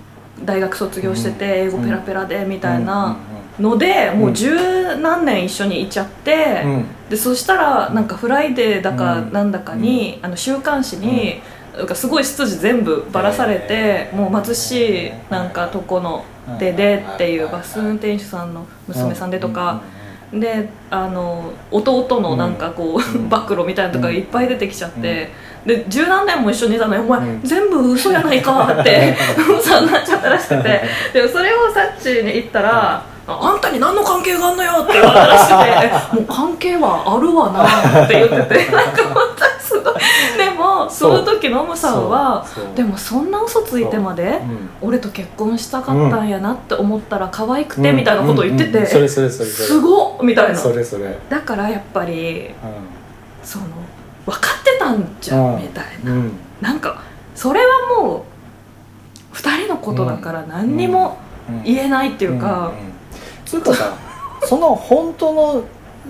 [0.43, 2.85] 大学卒業してて英語ペラペラでみたいうん。
[2.85, 3.15] な
[3.59, 6.71] ので、もう十何年一緒にいちゃって、うん。
[6.71, 9.33] うんでそしたらなんか「フライデー」だかうん。
[9.33, 11.41] なんだかに、あの週刊誌に、
[11.75, 16.25] なんかすごい出自全部ばらされて、もう貧しいなんかとこの
[16.59, 19.81] ででっていうバス運転手さんの娘さんでとか、
[20.33, 23.27] であの弟のなんかこう、うん。
[23.31, 25.31] 暴露みたいなのとかがいっぱい出てきちゃって、
[25.65, 27.41] で十何年も一緒にいたのに「お前、うん。
[27.43, 29.15] 全部嘘やないか」って
[29.61, 30.81] そうなっちゃったらしくて
[31.13, 35.55] でもそれをサッチーに言ったら「あんたに何の関係があんのよ」って言われたらしくて
[35.85, 37.63] え「もう関係はあるわな」
[38.05, 38.71] って言ってて。
[38.71, 39.93] なんか本当にすごい。
[40.37, 40.50] で
[40.85, 42.65] もその時ノムさんはそう。
[42.65, 42.75] そう。
[42.75, 44.45] でもそんな嘘ついてまでう。
[44.45, 52.53] ん俺と結婚したかったんやなって思ったら可愛くてみたいなことを言ってて、すごっみたいなそれそれ、だからやっぱりう。
[53.43, 53.65] その
[54.25, 55.51] 分かってたんじゃう。
[55.51, 56.19] んんみたいな、んう。
[56.19, 57.01] んなんか
[57.35, 58.21] それはもう。
[59.33, 61.17] 2人のことだから何にも
[61.49, 61.51] う。
[61.53, 62.39] ん言えないっていう。
[62.39, 62.93] か、んん
[63.45, 63.61] つう。
[63.61, 63.93] かさ
[64.43, 65.63] その本当の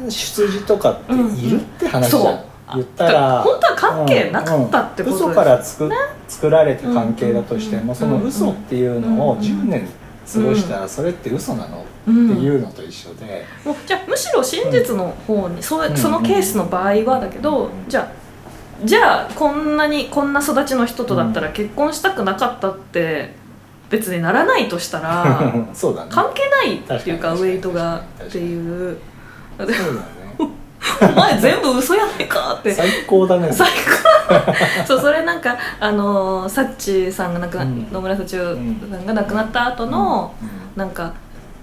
[0.10, 2.40] 出自とかっているって話じゃん、そう
[2.76, 5.90] 言ったら本当は関係なかったってことです、うん嘘からつく
[6.28, 9.88] 作られた関係だとしても、うんその嘘っていうのをうん10年
[10.32, 11.82] 過ごしたらそれって嘘なの？
[11.82, 18.22] ってうんいうのと一緒で、もうじゃあむしろ真実の方に、そううんそのケースの場合はだけど、じゃあ
[18.86, 23.34] じゃあこんなにこんな育ちの人とだったら結婚したくなかったって
[23.90, 26.12] 別にならないとしたら そうだね。
[26.12, 28.98] 関係ないっていうかウェイトがっていう。
[29.60, 29.78] そうだね
[31.02, 32.74] お前全部嘘やねんかって。
[32.74, 33.52] 最高だね。
[33.52, 33.67] 最
[34.28, 34.32] 高。
[34.86, 37.88] そうそれなんかあのサッチさんが亡くな、うん。
[37.91, 38.56] 野村幸代
[38.89, 40.34] さんが亡くなった後の、
[40.76, 41.13] なんか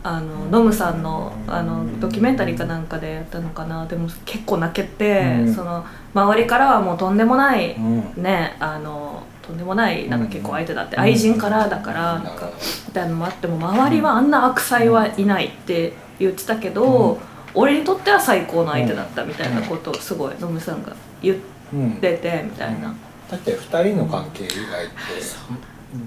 [0.04, 3.85] あのノムさんのあのドキュメンタリーかなんかでやったのかな。
[3.87, 5.54] でも結構泣けて、うん。
[5.54, 8.22] その周りからはもうとんでもない、うん。
[8.22, 12.22] ねあのとんでもないなんか結構相手だって、愛人からだからなん。
[12.24, 12.48] か
[12.87, 14.31] みたいなのもあっても周りはあん。
[14.31, 21.37] な悪妻はいないって言ってたけど、うん俺にとっては最高の相手だったみたいなことをすごいノムさんが言っ
[21.72, 21.92] うん。
[22.00, 22.94] ててみたいな。
[23.30, 24.94] だって2人の関係以外って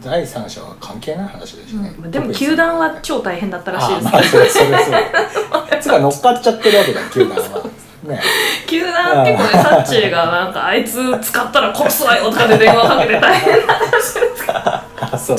[0.04, 2.12] 第三者は関係ない話ですね、うん。
[2.12, 4.08] でも球団は超大変だったらしいです。
[4.08, 7.64] あまあそれそれ つか乗っかっちゃってるわけだ球団は。
[8.04, 8.22] ね。
[8.68, 14.84] 球団結構ねサッチーがなんかあいつ使ったら殺すわよとかで電話かけて大変な話ですか。
[15.02, 15.38] あそう。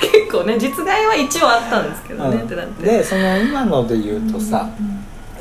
[0.00, 2.84] 結構ね実害は一応あったんですけどね、ってなって。
[2.84, 4.68] でその今ので言うとさ、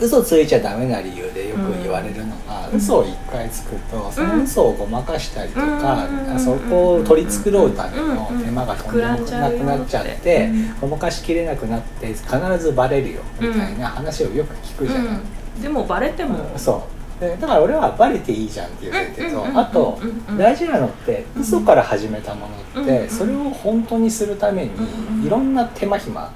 [0.01, 2.77] 嘘ついちゃダメな理由でよく言われるのが、うん。
[2.77, 6.39] 嘘を一回つくとその嘘をごまかしたりとか、うん。
[6.39, 8.41] そこを取り繕うためのうん。
[8.41, 9.21] 手間がとんでもなく
[9.63, 15.07] なっちゃってごまかしきれなくなって必ずバレるよみたいな話をよく聞くじゃない、
[15.55, 16.99] うん、でもバレても、そう。
[17.19, 19.57] でだから俺はバレていいじゃんっていう前提と、うん。
[19.57, 19.99] あと
[20.37, 23.09] 大事なのって嘘から始めたものって、うん。
[23.09, 25.25] それを本当にするためにうん。
[25.25, 26.31] いろんな手間暇か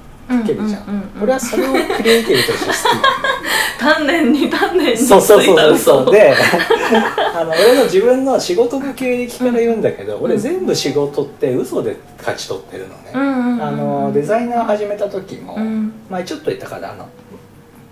[0.45, 1.01] けるじゃん,、うんうん。
[1.01, 1.23] うんうん。
[1.23, 2.77] 俺はそれをクリエイティブとして好き。
[3.79, 5.55] 丹念に丹念についそうそうそう。
[5.55, 6.03] たそう嘘。
[6.05, 6.33] そうで
[7.35, 15.93] あの俺の自分の仕事の経歴から言うんだけど、俺全部仕事って嘘で勝ち取ってるのね、うんうんうんあのデザイナー始めた時も、うん。
[16.09, 17.07] 前ちょっと言ったからあの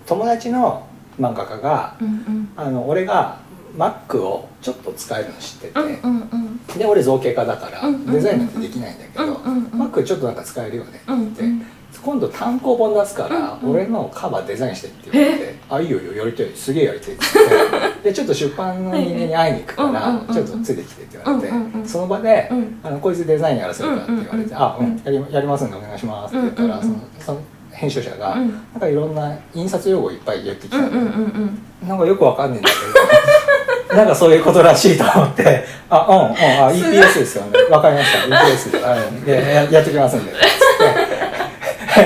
[0.06, 0.82] 友達の
[1.20, 2.48] 漫画家がうんうん。
[2.56, 3.36] あの俺が
[3.78, 6.78] Mac をちょっと使えるの知ってて、うんうんうん。
[6.78, 9.82] で俺造形家だからうんうんうんデザインなんてできないんだけど、うんうんうん。
[9.88, 11.42] Mac ちょっとなんか使えるよねうんって、
[12.00, 18.02] 今度単行本出すから、俺のカバーデザインしてって言われて「あいいよよやりたいすげえやりたい」って言って。
[18.10, 22.80] でちょっと出版の人間に会いに行くから、ちょっとついてきてって言われて、その場で、うん。
[22.82, 27.38] あの「こいつデザインやらせるから」って言われて「うんうんうんあうんやりやりますんでお願いします」って言ったら、そのその
[27.70, 28.48] 編集者が、うん。
[28.72, 30.98] なんかいろんな印刷用語いっぱい言ってきたんうんうん
[31.82, 37.58] うんなんかよくわかんないんだけど なんかそういうことらしいと思って「あうんうんあ EPS ですよね。
[37.70, 38.36] わかりました。
[38.36, 40.32] EPS でややってきますんで」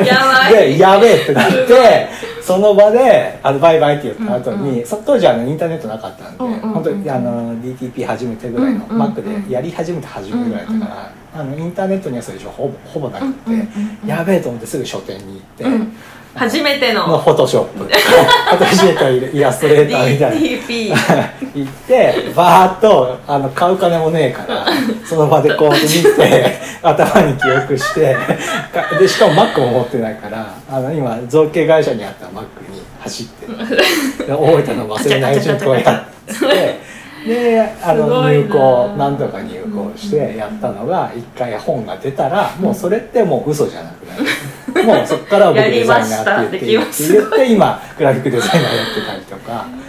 [0.05, 0.53] やばい。
[0.53, 2.09] でやべえってなって
[2.43, 4.87] その場であのバイバイって言った後に、うん。
[4.87, 9.13] そ当時は、ね、インターネットなかったんで、うんうんうん本当にあの DTP 始めてぐらいの、うんうんうん。
[9.13, 13.67] Mac でやり始めて初めぐらいだから、あのインターネットにはそういう情報ほぼほぼなくて、うんうんうん
[14.05, 14.09] うん。
[14.09, 15.87] やべえと思ってすぐ書店に行って。
[16.37, 17.09] うん初めての。
[17.09, 17.89] のフォトショップ
[18.51, 20.39] 私とイラストレーターみたいな。
[20.39, 20.93] DTP
[21.57, 24.67] 行ってバーッとあの買う金もねえから
[25.05, 28.15] その場でこう見て 頭に記憶して
[28.73, 36.97] かでしかも Mac も持ってないからあの今造形会社にあった Mac に走ってで大分の忘れないうちにこうやって。
[37.27, 44.25] であの入稿なんとか入稿してやったのが一回本が出たらもうそれってもう嘘じゃなくなる
[44.87, 49.67] もうそこからは僕デザイナーって言って言って今グラフィックデザイナーやってたりとか。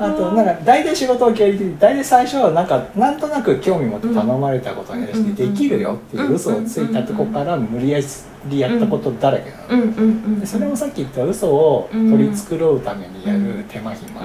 [0.00, 8.00] あとなんか大体仕事を経歴で大体最初はなんかなんとなく興味持って頼まれたことに対してできるよっていう嘘をついたとこから無理や
[8.48, 10.40] りやったことだらけなの。
[10.40, 14.24] でそれもさっき言った嘘を取り繕うためにやる手間暇っ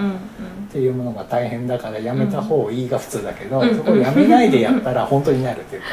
[0.72, 5.88] ていうものが大変だからやめた方がいいが普通だけど、うんそこをやめないでやったら本当になるっていうか、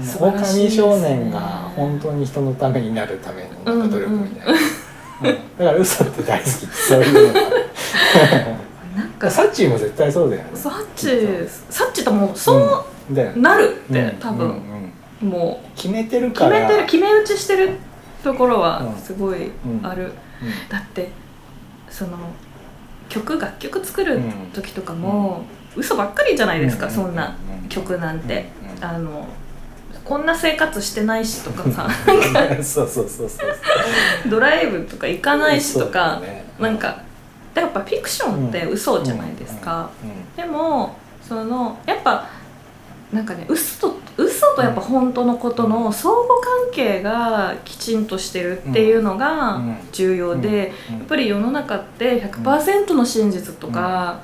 [0.00, 1.38] 狼少年が
[1.76, 3.88] 本当に人のためになるためのなん。
[3.90, 5.36] か努力みたいな、うん。
[5.58, 10.50] だから嘘って大好きそういうのがーなんかサッチーも絶対そうだよね。
[10.54, 14.16] サッチサッチともうそうなるって、うん。
[14.18, 14.52] 多分、うん
[15.22, 15.76] うんもう。
[15.76, 16.60] 決めてる決から。
[16.60, 17.70] めてる決め打ちしてる
[18.22, 18.96] ところはうん。
[18.96, 20.10] すごいうんある、うん。
[20.68, 21.10] だって
[21.88, 22.16] その
[23.08, 24.20] 曲楽曲作る
[24.52, 25.44] 時とかも、
[25.74, 26.92] 嘘ばっかりじゃないですか、うん。
[26.92, 27.36] そんな
[27.68, 28.84] 曲なんて、うん。
[28.84, 29.26] あの
[30.08, 31.86] こんな生活してないしとかさ。
[32.62, 33.48] そうそうそうそう
[34.30, 36.44] ドライブとか行かないしとか、よね。
[36.58, 37.02] なんか
[37.54, 39.90] やっぱフィクションって嘘じゃないですか、
[40.36, 42.26] でもそのやっぱ
[43.12, 49.60] なんかね嘘と嘘とやっぱ本当のことの相互関係がきちんとしてるっていうのが
[49.92, 50.98] 重要で、うん。
[50.98, 54.20] やっぱり世の中って100%の真実とか、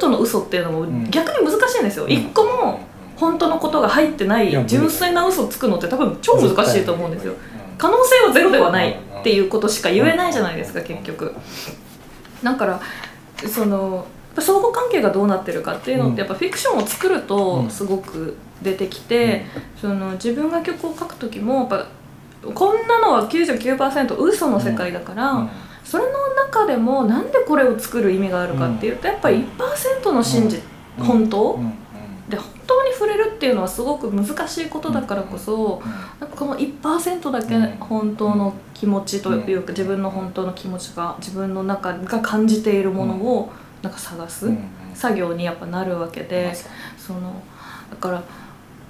[0.00, 1.10] 100%の嘘っていうのもん。
[1.10, 2.80] 逆に難しいんですよ、一個も
[3.16, 7.34] 本当のことが入ってない純粋な嘘をつくのって多分超難しいと思うんですよ。
[7.78, 8.90] 可能性はゼロではない
[9.20, 11.34] っていうことしか言えないじゃないですか結局。
[12.42, 12.80] だから
[13.48, 14.06] その
[14.38, 19.46] 相互関係がどうなってるかっていうのってやっぱフィクションを作るとすごく出てきて、
[19.80, 21.86] その自分が曲を書く時もやっぱ
[22.54, 25.48] こんなのは99%嘘の世界だから、
[25.84, 26.10] それの
[26.44, 30.62] 中でもなんでこれを作る意味があるかっていうとやっぱり1%の真実、
[30.98, 31.58] 本当、
[32.28, 35.80] で本当に触れるっていうのはすごく難しいことだからこそ、
[36.20, 43.52] なんかこの1%だけ本当の気持ちというか自分の本当の気持ちが自分の中が感じているものを
[43.82, 44.50] なんか探す
[44.94, 46.52] 作業にやっぱなるわけで、
[46.98, 47.42] その
[47.90, 48.22] だから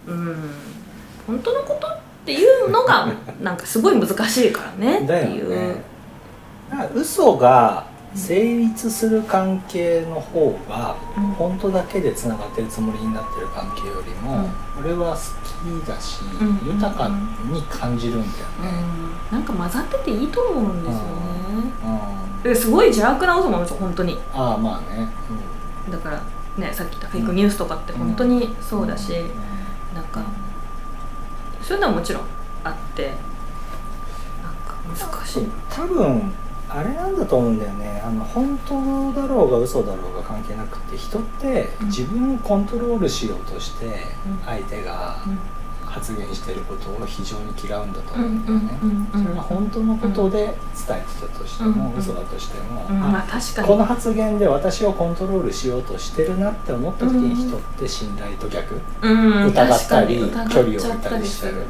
[0.07, 0.51] うん
[1.27, 3.13] 本当のことっていうのが
[3.43, 5.51] なんかすごい難しいからねっていう。
[5.51, 5.83] ね、
[6.95, 7.85] 嘘が
[8.17, 10.97] 成立する関係の方が
[11.39, 14.49] 本当だけでつながってるつもりになってる関係よりも、
[14.81, 16.23] 俺は好きだし、
[16.65, 18.83] 豊かに感じるんだよね、
[19.31, 24.19] なんか混ざってていいと思うんですよね、すごい邪悪な嘘もあるんですよ本当に。
[24.33, 25.09] ああまあね、
[25.91, 26.23] だから
[26.57, 29.13] ねさっき言ったフェイクニュースとかって本当にそうだし、
[29.95, 30.23] なんか
[31.63, 32.23] そういうのはもちろん
[32.65, 33.13] あって
[34.43, 35.47] なんか難しい。
[35.69, 36.33] 多分
[36.69, 38.03] あれなんだと思うんだよね。
[38.05, 44.05] あの本当だろうが嘘だろうが関係なくて人って自分をコントロールしようとして
[44.45, 45.17] 相手が
[45.85, 49.09] 発言してることを非常に嫌うんだと思うんだよね。
[49.13, 53.69] それが本当のことで伝えてたとしても嘘だとしても、まあ、確かに。
[53.69, 61.65] この発言で私をコントロールしようとしてるなって思った時に人って信頼と逆、疑ったり距離を置いたりしてる、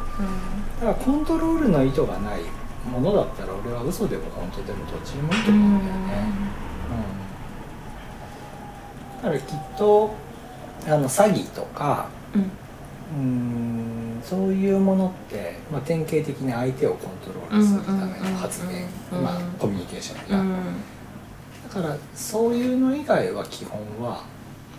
[0.81, 2.41] だからコントロールの意図がない
[2.87, 6.29] ものだったら俺は嘘でも本当でもどっちにもいいと思うんだよね、
[9.17, 10.15] うん、だからきっと
[10.87, 12.09] あの詐欺とか
[13.15, 13.97] うん。
[14.23, 18.89] そういうものって、まあ、典型的に相手をコントロールするための発言、
[19.23, 20.55] まあ、コミュニケーションが、うん、
[21.69, 24.25] だからそういうの以外は基本は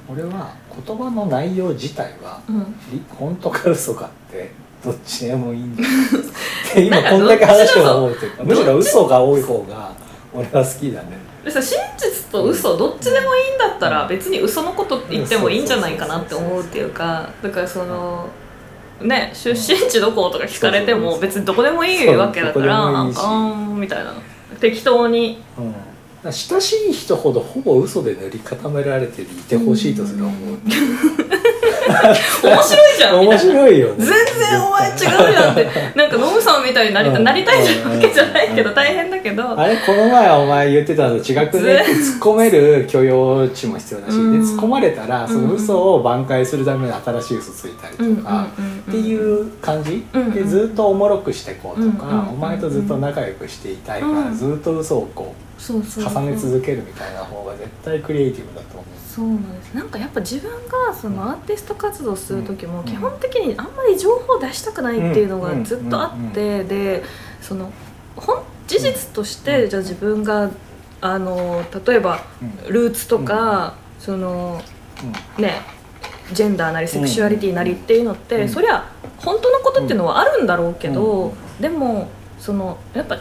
[0.09, 0.53] 俺は
[0.85, 2.75] 言葉の内容自体は、うん、
[3.09, 4.51] 本当か嘘かって
[4.83, 5.83] どっちでもいいんだ
[6.79, 9.91] 今こんだけ話を思うというかむしろ嘘が多い方が
[10.33, 11.27] 俺は好きだね。
[11.45, 18.27] 真実と嘘どっちでもいいんだったら別に嘘のこと言ってもいいんじゃないかなって思うっていうかだからその
[19.01, 24.13] ね出身地どことか聞かれても別にどこでもいいわけだからなんかうんみたいな。
[24.59, 30.57] 適当に、うん、親しい人ほどほぼ嘘で塗り固められていてほしいとすら思う、
[32.43, 35.67] 面白いじゃん面白いよ、ね、全然お前違うじゃんって。
[35.95, 37.65] なんかノムさんみたいになりた,、なりたいわ
[37.99, 39.59] けじゃないけど大変だけど。
[39.59, 48.47] あれこの前お前言ってたの違くね突っ込める許容値も必要だし、で突っ込まれたらその嘘を挽回するために新しい嘘ついたりとか、
[48.89, 55.47] っていう感じ、でずっとおもろくしていこうとか、お前とずっと仲良くしていたいから、ずっと嘘をこう。
[55.59, 55.79] 重
[56.21, 59.73] ね続けるみたいな方が絶対クリエイティブだと思うそうなんです。
[59.73, 67.03] なんかやっぱ自分がそのアーティスト活動する時も基本的にあんまり情報を出したくないっていうのがずっとあってで
[67.41, 67.71] その
[68.15, 70.51] 本事実としてじゃあ自分が
[71.01, 72.19] あの例えば
[72.69, 74.61] ルーツとかその
[75.39, 75.61] ね
[76.31, 78.87] ジェンダーなりセクシュアリティなりっていうのってそりゃ
[79.17, 82.07] 本当のことっていうのはあるんだろうけどでも
[82.37, 83.17] そのやっぱ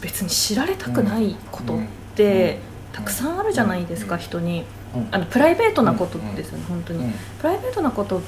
[0.00, 1.80] 別に知られたくないことっ
[2.14, 2.60] て
[2.92, 4.64] たくさんあるじゃないですか人に。
[5.10, 8.20] あのプライベートなことですよね、本当に、プライベートなことっ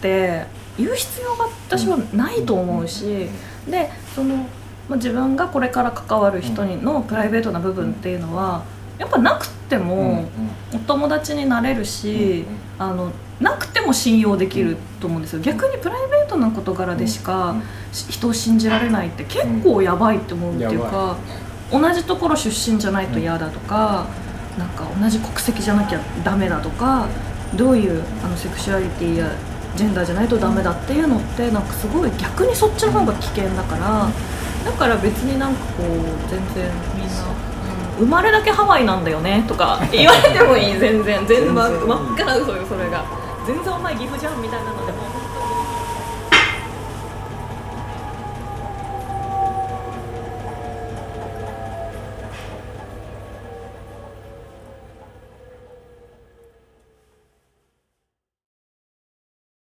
[0.00, 0.46] て
[0.78, 3.28] 言う必要が私はないと思うし、
[3.68, 4.36] でその、
[4.88, 8.64] まあ、自分がこれから関わる人にのプライベートな部分っていうのは
[8.98, 10.28] やっぱなくても
[10.74, 12.44] お友達になれるし、
[12.78, 15.40] あのなくても信用できると思うんですよ。
[15.40, 17.56] 逆にプライベートな事柄でしか
[17.92, 21.16] 人を信じられないって結構やばいって思うっていうか、
[21.70, 24.06] 同じところ出身じゃないと嫌だとか。
[24.58, 27.08] なんか同じ国籍じゃなきゃダメだとか
[27.54, 29.30] どういうあのセクシュアリティや
[29.76, 34.08] ジェンダーじゃないとダメだっていうのってなんかすごい逆にそっちの方が危険だから
[34.64, 35.86] だから別になんかこう
[36.30, 37.12] 全然みんな、
[37.98, 41.24] 生まれだけハワイなんだよねとか言われてもいい全然。
[41.26, 43.04] 全然真っ赤な嘘よそれが。
[43.46, 45.15] 全然お前岐阜じゃんみたいなのでも